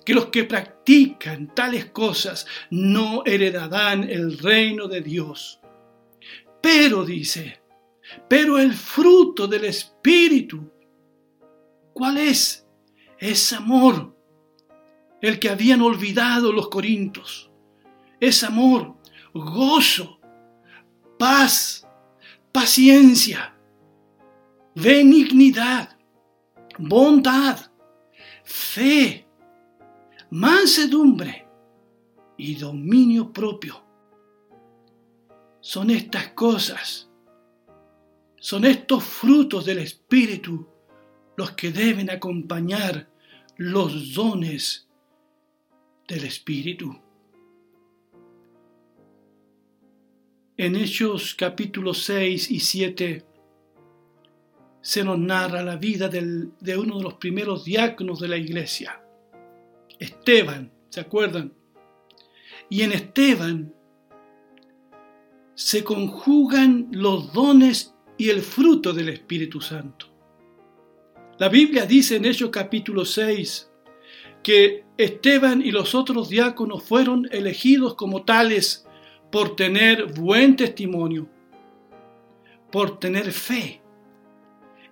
que 0.06 0.14
los 0.14 0.28
que 0.28 0.44
practican 0.44 1.54
tales 1.54 1.86
cosas 1.88 2.46
no 2.70 3.24
heredarán 3.26 4.04
el 4.04 4.38
reino 4.38 4.88
de 4.88 5.02
Dios. 5.02 5.60
Pero 6.62 7.06
dice, 7.06 7.62
pero 8.28 8.58
el 8.58 8.74
fruto 8.74 9.48
del 9.48 9.66
Espíritu, 9.66 10.72
¿cuál 11.94 12.18
es? 12.18 12.66
Es 13.18 13.54
amor, 13.54 14.16
el 15.22 15.40
que 15.40 15.50
habían 15.50 15.82
olvidado 15.82 16.52
los 16.52 16.70
corintos. 16.70 17.50
Es 18.20 18.44
amor, 18.44 18.98
gozo, 19.34 20.20
paz, 21.18 21.88
paciencia, 22.52 23.56
benignidad, 24.76 25.98
bondad, 26.78 27.72
fe, 28.44 29.23
mansedumbre 30.34 31.46
y 32.38 32.56
dominio 32.56 33.32
propio. 33.32 33.84
Son 35.60 35.92
estas 35.92 36.30
cosas, 36.30 37.08
son 38.40 38.66
estos 38.66 39.04
frutos 39.04 39.64
del 39.64 39.78
Espíritu 39.78 40.68
los 41.38 41.52
que 41.52 41.72
deben 41.72 42.10
acompañar 42.10 43.12
los 43.58 44.16
dones 44.16 44.90
del 46.08 46.24
Espíritu. 46.24 47.00
En 50.58 50.76
Hechos 50.76 51.36
capítulos 51.36 52.04
6 52.06 52.50
y 52.50 52.60
7 52.60 53.26
se 54.82 55.04
nos 55.04 55.20
narra 55.20 55.62
la 55.62 55.76
vida 55.76 56.10
de 56.10 56.78
uno 56.78 56.98
de 56.98 57.04
los 57.04 57.14
primeros 57.14 57.66
diáconos 57.66 58.20
de 58.20 58.28
la 58.28 58.38
iglesia 58.38 59.03
Esteban, 60.04 60.70
¿se 60.90 61.00
acuerdan? 61.00 61.54
Y 62.70 62.82
en 62.82 62.92
Esteban 62.92 63.74
se 65.56 65.84
conjugan 65.84 66.90
los 66.92 67.32
dones 67.32 67.96
y 68.18 68.30
el 68.30 68.42
fruto 68.42 68.92
del 68.92 69.10
Espíritu 69.10 69.62
Santo. 69.62 70.08
La 71.38 71.48
Biblia 71.48 71.86
dice 71.86 72.18
en 72.18 72.26
Hechos 72.26 72.50
capítulo 72.50 73.06
6 73.06 73.72
que 74.44 74.84
Esteban 74.98 75.62
y 75.62 75.72
los 75.72 75.96
otros 75.96 76.28
diáconos 76.28 76.84
fueron 76.84 77.30
elegidos 77.32 77.96
como 77.96 78.24
tales 78.24 78.86
por 79.32 79.56
tener 79.56 80.08
buen 80.20 80.58
testimonio, 80.58 81.30
por 82.72 83.00
tener 83.00 83.32
fe 83.32 83.82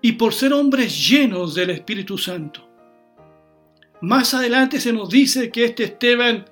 y 0.02 0.14
por 0.14 0.34
ser 0.34 0.54
hombres 0.54 1.10
llenos 1.10 1.54
del 1.54 1.72
Espíritu 1.72 2.18
Santo. 2.18 2.71
Más 4.02 4.34
adelante 4.34 4.80
se 4.80 4.92
nos 4.92 5.10
dice 5.10 5.52
que 5.52 5.66
este 5.66 5.84
Esteban 5.84 6.46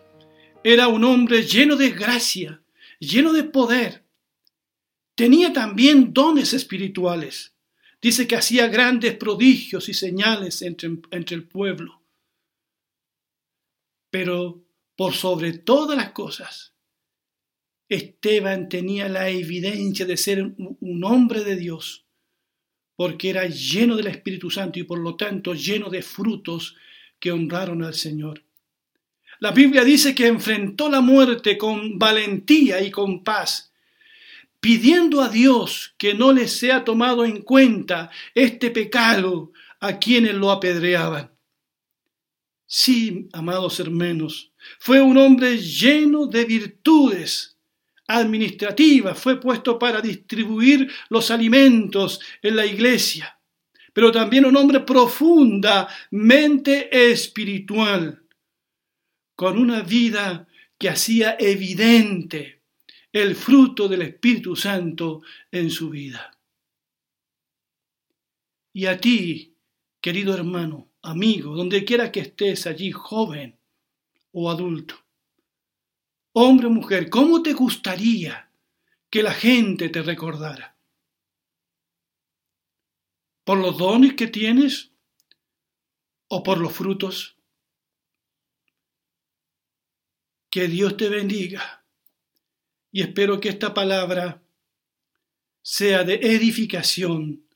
era 0.64 0.88
un 0.88 1.04
hombre 1.04 1.42
lleno 1.44 1.76
de 1.76 1.90
gracia, 1.90 2.62
lleno 3.00 3.34
de 3.34 3.44
poder. 3.44 4.06
Tenía 5.16 5.52
también 5.52 6.14
dones 6.14 6.54
espirituales. 6.54 7.56
Dice 8.02 8.28
que 8.28 8.36
hacía 8.36 8.68
grandes 8.68 9.16
prodigios 9.18 9.90
y 9.90 9.94
señales 9.94 10.62
entre, 10.62 10.90
entre 11.12 11.36
el 11.36 11.48
pueblo. 11.48 12.02
Pero 14.12 14.64
por 14.96 15.14
sobre 15.14 15.54
todas 15.54 15.98
las 15.98 16.12
cosas, 16.12 16.76
Esteban 17.90 18.70
tenía 18.70 19.10
la 19.10 19.30
evidencia 19.30 20.06
de 20.06 20.18
ser 20.18 20.44
un 20.44 21.04
hombre 21.04 21.44
de 21.44 21.56
Dios, 21.56 22.06
porque 22.96 23.32
era 23.32 23.48
lleno 23.48 23.96
del 23.96 24.08
Espíritu 24.08 24.52
Santo 24.52 24.78
y 24.78 24.84
por 24.84 25.00
lo 25.00 25.16
tanto 25.16 25.56
lleno 25.56 25.90
de 25.90 26.04
frutos 26.04 26.76
que 27.20 27.32
honraron 27.32 27.84
al 27.84 27.94
Señor. 27.94 28.44
La 29.40 29.52
Biblia 29.52 29.84
dice 29.84 30.14
que 30.14 30.28
enfrentó 30.28 30.90
la 30.90 31.02
muerte 31.02 31.58
con 31.58 31.98
valentía 31.98 32.82
y 32.82 32.92
con 32.92 33.24
paz, 33.24 33.72
pidiendo 34.60 35.22
a 35.22 35.30
Dios 35.30 35.94
que 35.98 36.14
no 36.14 36.34
les 36.34 36.52
sea 36.52 36.84
tomado 36.84 37.24
en 37.24 37.42
cuenta 37.42 38.10
este 38.36 38.70
pecado 38.72 39.54
a 39.80 39.98
quienes 39.98 40.34
lo 40.34 40.52
apedreaban. 40.52 41.32
Sí, 42.66 43.30
amados 43.32 43.80
hermanos, 43.80 44.52
fue 44.78 45.02
un 45.02 45.18
hombre 45.18 45.58
lleno 45.58 46.28
de 46.28 46.46
virtudes 46.46 47.58
administrativas, 48.08 49.18
fue 49.18 49.40
puesto 49.40 49.80
para 49.80 50.02
distribuir 50.02 50.92
los 51.10 51.32
alimentos 51.32 52.20
en 52.42 52.56
la 52.58 52.66
iglesia 52.66 53.39
pero 54.00 54.14
también 54.14 54.46
un 54.46 54.56
hombre 54.56 54.80
profundamente 54.80 57.12
espiritual, 57.12 58.24
con 59.36 59.58
una 59.58 59.82
vida 59.82 60.48
que 60.78 60.88
hacía 60.88 61.36
evidente 61.38 62.62
el 63.12 63.36
fruto 63.36 63.90
del 63.90 64.04
Espíritu 64.04 64.56
Santo 64.56 65.22
en 65.52 65.70
su 65.70 65.90
vida. 65.90 66.32
Y 68.72 68.86
a 68.86 68.98
ti, 69.02 69.54
querido 70.00 70.34
hermano, 70.34 70.88
amigo, 71.02 71.54
donde 71.54 71.84
quiera 71.84 72.10
que 72.10 72.22
estés 72.22 72.68
allí, 72.68 72.94
joven 72.94 73.60
o 74.32 74.50
adulto, 74.50 74.96
hombre 76.32 76.68
o 76.68 76.70
mujer, 76.70 77.10
¿cómo 77.10 77.44
te 77.44 77.52
gustaría 77.52 78.50
que 79.10 79.24
la 79.24 79.34
gente 79.34 79.90
te 79.90 80.02
recordara? 80.02 80.79
¿Por 83.50 83.58
los 83.58 83.80
dones 83.80 84.14
que 84.14 84.28
tienes 84.28 84.92
o 86.28 86.44
por 86.44 86.60
los 86.60 86.72
frutos? 86.72 87.36
Que 90.52 90.68
Dios 90.68 90.96
te 90.98 91.10
bendiga 91.10 91.84
y 92.92 93.02
espero 93.02 93.40
que 93.40 93.50
esta 93.50 93.74
palabra 93.74 94.44
sea 95.64 96.04
de 96.04 96.20
edificación 96.22 97.50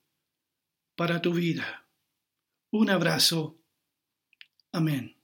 para 0.96 1.22
tu 1.22 1.32
vida. 1.32 1.88
Un 2.72 2.90
abrazo. 2.90 3.60
Amén. 4.72 5.23